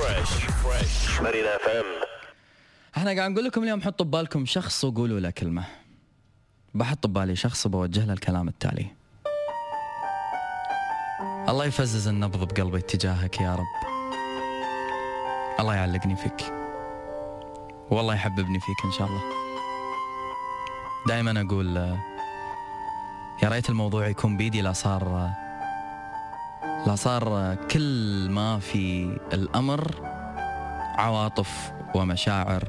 [0.00, 1.84] fresh fresh مدينة FM
[2.96, 5.64] إحنا قاعد نقول لكم اليوم حطوا ببالكم شخص وقولوا له كلمة.
[6.74, 8.86] بحط ببالي شخص وبوجه له الكلام التالي.
[11.48, 13.90] الله يفزز النبض بقلبي اتجاهك يا رب.
[15.60, 16.52] الله يعلقني فيك.
[17.90, 19.22] والله يحببني فيك إن شاء الله.
[21.08, 21.98] دائما أقول آه،
[23.42, 25.49] يا ريت الموضوع يكون بيدي لا صار آه،
[26.86, 29.94] لا صار كل ما في الأمر
[30.98, 32.68] عواطف ومشاعر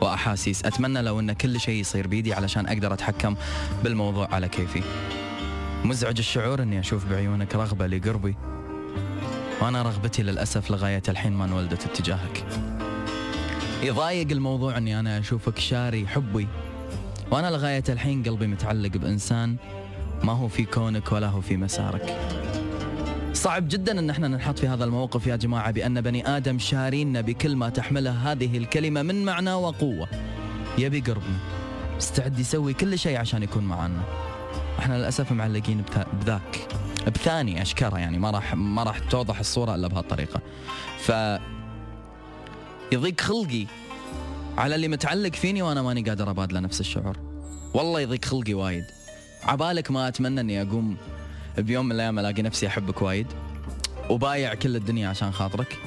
[0.00, 0.64] وأحاسيس.
[0.64, 3.36] أتمنى لو إن كل شيء يصير بيدي علشان أقدر أتحكم
[3.84, 4.82] بالموضوع على كيفي.
[5.84, 8.36] مزعج الشعور إني أشوف بعيونك رغبة لقربي
[9.60, 12.44] وأنا رغبتي للأسف لغاية الحين ما انولدت اتجاهك.
[13.82, 16.48] يضايق الموضوع إني أنا أشوفك شاري حبي
[17.30, 19.56] وأنا لغاية الحين قلبي متعلق بإنسان
[20.24, 22.18] ما هو في كونك ولا هو في مسارك.
[23.42, 27.56] صعب جدا أن إحنا ننحط في هذا الموقف يا جماعة بأن بني آدم شارينا بكل
[27.56, 30.08] ما تحمله هذه الكلمة من معنى وقوة.
[30.78, 31.38] يبي قربنا
[31.96, 34.02] مستعد يسوي كل شيء عشان يكون معنا
[34.78, 36.68] إحنا للأسف معلقين بذاك
[37.06, 40.40] بثاني أشكره يعني ما راح ما راح توضح الصورة إلا بهالطريقه
[40.98, 41.12] ف
[42.92, 43.66] يضيق خلقي
[44.58, 47.16] على اللي متعلق فيني وأنا ماني قادر أبادله نفس الشعور.
[47.74, 48.84] والله يضيق خلقي وايد.
[49.44, 50.96] عبالك ما أتمنى إني أقوم
[51.58, 53.26] بيوم من الأيام ألاقي نفسي أحبك وايد
[54.10, 55.78] وبايع كل الدنيا عشان خاطرك.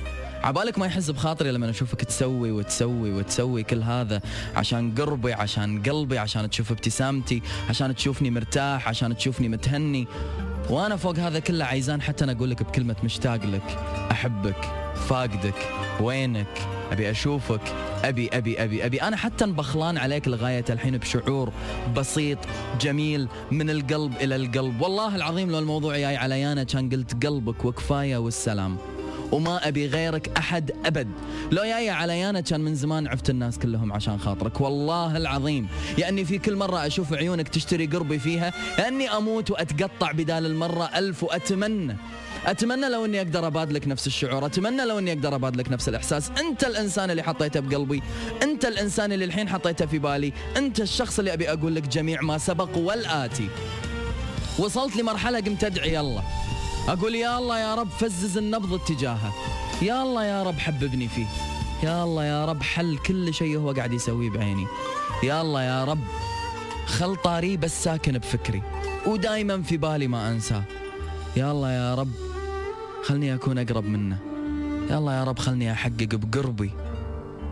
[0.44, 4.22] عبالك ما يحز بخاطري لما أشوفك تسوي وتسوي وتسوي كل هذا
[4.56, 10.08] عشان قربي عشان قلبي عشان تشوف ابتسامتي عشان تشوفني مرتاح عشان تشوفني متهني.
[10.70, 13.78] وأنا فوق هذا كله عايزان حتى أنا أقول لك بكلمة مشتاق لك
[14.12, 14.72] أحبك
[15.10, 15.70] فاقدك
[16.02, 17.62] وينك؟ أبي أشوفك.
[18.04, 19.02] أبي أبي أبي أبي.
[19.02, 21.52] أنا حتى بخلان عليك لغاية الحين بشعور
[21.96, 22.38] بسيط
[22.82, 24.82] جميل من القلب إلى القلب.
[24.82, 28.78] والله العظيم لو الموضوع جاي عليانا كان قلت قلبك وكفاية والسلام.
[29.32, 31.08] وما أبي غيرك أحد أبد.
[31.52, 34.62] لو جاي عليانا كان من زمان عفت الناس كلهم عشان خاطرك.
[34.62, 35.68] والله العظيم.
[35.98, 38.54] يا أني في كل مرة أشوف عيونك تشتري قربي فيها
[38.88, 41.96] أني أموت وأتقطع بدال المرة ألف وأتمنى.
[42.46, 44.46] أتمنى لو أني أقدر ابادلك نفس الشعور.
[44.46, 46.32] أتمنى لو أني أقدر ابادلك نفس الإحساس.
[46.40, 48.02] أنت الإنسان اللي حطيته بقلبي.
[48.44, 50.34] أنت الإنسان اللي الحين حطيته في بالي.
[50.58, 53.50] أنت الشخص اللي أبي أقول لك جميع ما سبق والآتي.
[54.60, 56.22] وصلت لمرحلة قمت أدعي يلا
[56.88, 59.34] أقول يا الله يا رب فزز النبض اتجاهه.
[59.82, 61.26] يا الله يا رب حببني فيه.
[61.84, 64.68] يا الله يا رب حل كل شيء هو قاعد يسويه بعيني.
[65.24, 66.00] يا الله يا رب
[66.86, 68.62] خل طاري بس ساكن بفكري.
[69.08, 70.64] ودايما في بالي ما أنساه.
[71.36, 72.12] يا الله يا رب
[73.04, 74.18] خلني أكون أقرب منه.
[74.90, 76.72] يا الله يا رب خلني أحقق بقربي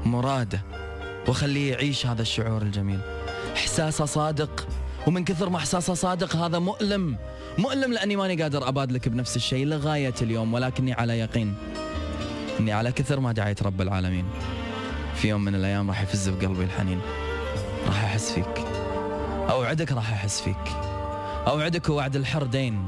[0.05, 0.61] مراده
[1.27, 2.99] وخليه يعيش هذا الشعور الجميل.
[3.55, 4.67] إحساسه صادق
[5.08, 7.18] ومن كثر ما إحساسه صادق هذا مؤلم.
[7.58, 11.56] مؤلم لأني ماني قادر ابادلك بنفس الشيء لغاية اليوم ولكني على يقين.
[12.59, 14.25] إني على كثر ما دعيت رب العالمين.
[15.16, 17.02] في يوم من الأيام راح يفز بقلبي الحنين.
[17.88, 18.66] راح أحس فيك.
[19.50, 20.68] أوعدك راح أحس فيك.
[21.47, 22.85] أوعدك ووعد الحر دين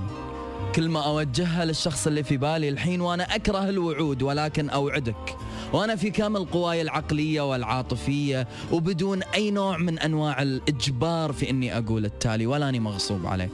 [0.75, 5.37] كل ما أوجهها للشخص اللي في بالي الحين وأنا أكره الوعود ولكن أوعدك.
[5.73, 12.05] وأنا في كامل قواي العقلية والعاطفية وبدون أي نوع من أنواع الإجبار في إني أقول
[12.05, 13.49] التالي ولا أني مغصوب عليه.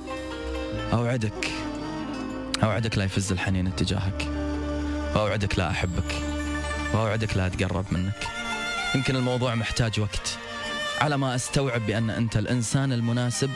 [0.93, 1.51] أوعدك.
[2.63, 4.27] أوعدك لا يفز الحنين اتجاهك.
[5.15, 6.15] وأوعدك لا أحبك.
[6.93, 8.27] وأوعدك لا أتقرب منك.
[8.95, 10.37] يمكن الموضوع محتاج وقت.
[11.01, 13.49] على ما أستوعب بأن أنت الإنسان المناسب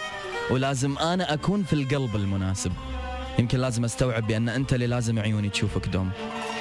[0.51, 2.72] ولازم أنا أكون في القلب المناسب.
[3.40, 6.09] يمكن لازم أستوعب بأن أنت اللي لازم عيوني تشوفك دوم.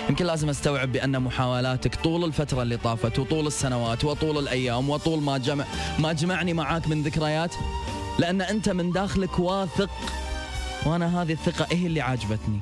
[0.08, 5.38] يمكن لازم أستوعب بأن محاولاتك طول الفترة اللي طافت وطول السنوات وطول الأيام وطول ما
[5.38, 5.64] جمع
[5.98, 7.54] ما جمعني معاك من ذكريات
[8.18, 9.90] لأن أنت من داخلك واثق
[10.86, 12.60] وأنا هذه الثقة إيه اللي عاجبتني.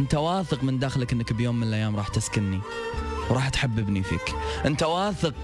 [0.00, 2.60] أنت واثق من داخلك إنك بيوم من الأيام راح تسكنني
[3.30, 4.34] وراح تحببني فيك.
[4.66, 5.34] أنت واثق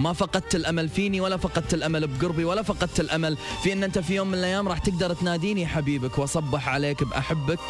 [0.00, 4.14] ما فقدت الأمل فيني ولا فقدت الأمل بقربي ولا فقدت الأمل في إن أنت في
[4.14, 7.60] يوم من الأيام راح تقدر تناديني حبيبك وأصبح عليك بأحبك.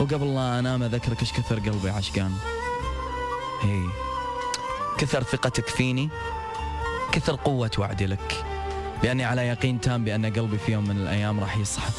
[0.00, 2.32] وقبل لا أنام أذكرك إيش كثر قلبي عشقان.
[3.62, 3.82] هي.
[4.98, 6.08] كثر ثقتك فيني.
[7.12, 8.44] كثر قوة وعدي لك.
[9.02, 11.90] لأني على يقين تام بأن قلبي في يوم من الأيام راح يصحى.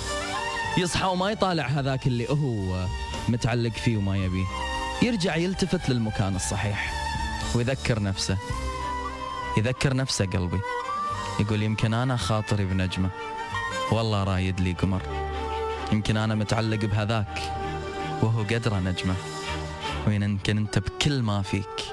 [0.78, 2.86] يصحى وما يطالع هذاك اللي هو
[3.30, 4.46] متعلق فيه وما يبيه.
[5.02, 6.94] يرجع يلتفت للمكان الصحيح.
[7.56, 8.38] ويذكر نفسه.
[9.58, 10.60] يذكر نفسه قلبي.
[11.40, 13.10] يقول يمكن أنا خاطري بنجمة.
[13.92, 15.02] والله رايد لي قمر.
[15.94, 17.40] يمكن أنا متعلق بهذاك
[18.22, 19.16] وهو قدره نجمة.
[20.08, 21.86] ويمكن أنت بكل ما فيك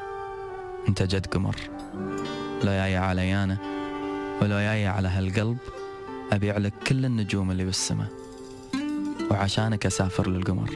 [0.88, 1.56] أنت جد قمر.
[2.62, 3.58] لو جاي عليانا
[4.42, 5.58] ولو جاي على هالقلب.
[6.32, 8.08] أبيع لك كل النجوم اللي بالسماء.
[9.30, 10.70] وعشانك أسافر للقمر.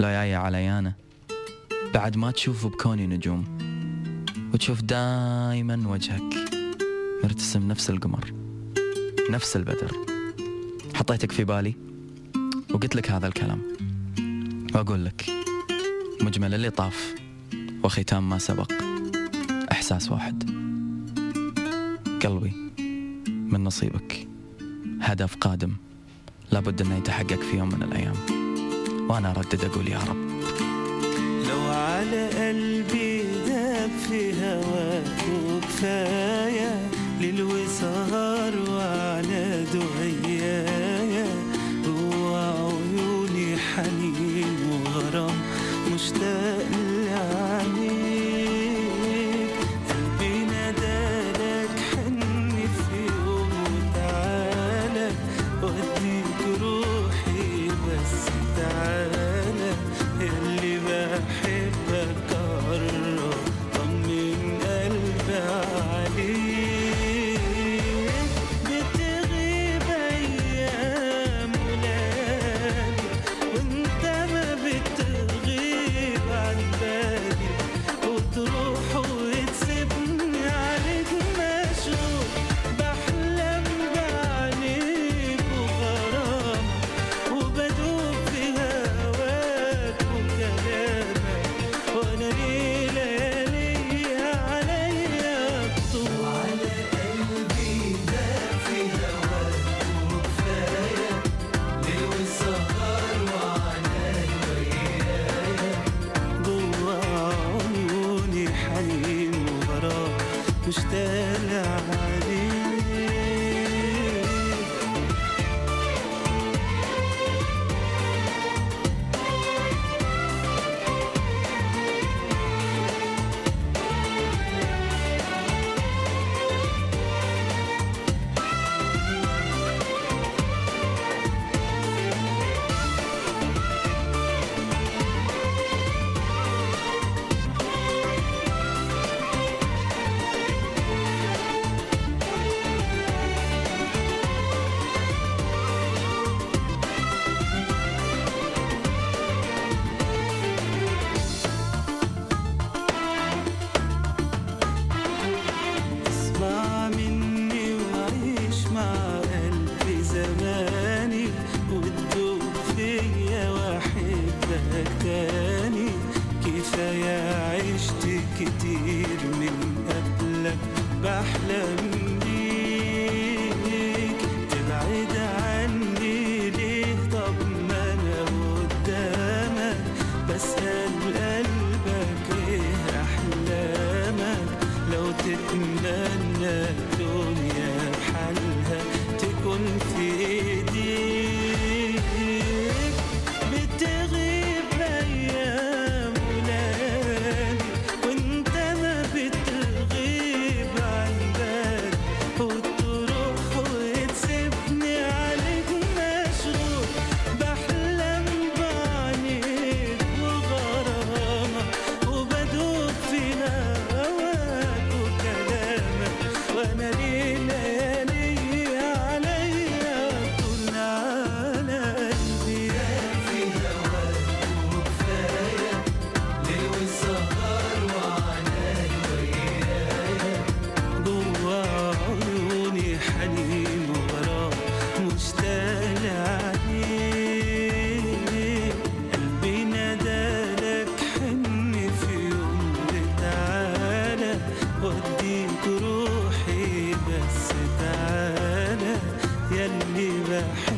[0.00, 0.92] لو جاي عليانا
[1.94, 3.55] بعد ما تشوف بكوني نجوم.
[4.56, 6.34] وتشوف دايما وجهك
[7.24, 8.32] مرتسم نفس القمر
[9.30, 9.92] نفس البدر.
[10.94, 11.74] حطيتك في بالي
[12.70, 13.62] وقلت لك هذا الكلام.
[14.74, 15.26] وأقول لك
[16.20, 17.14] مجمل اللي طاف
[17.84, 18.72] وختام ما سبق.
[19.72, 20.50] إحساس واحد.
[22.24, 22.52] قلبي
[23.28, 24.28] من نصيبك.
[25.00, 25.72] هدف قادم.
[26.52, 28.16] لابد إنه يتحقق في يوم من الأيام.
[29.10, 30.16] وأنا أردد أقول يا رب.
[31.48, 33.35] لو على قلبي
[33.86, 36.80] داب في هواك وكفاية
[37.20, 40.45] ليل وسهر وعلى دعيايا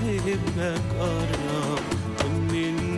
[0.09, 1.85] i ne karam
[2.19, 2.98] Kimin